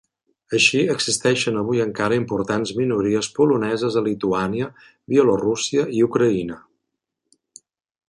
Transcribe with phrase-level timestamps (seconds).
[0.59, 4.73] Així existeixen avui encara importants minories poloneses a Lituània,
[5.15, 6.63] Bielorússia i Ucraïna.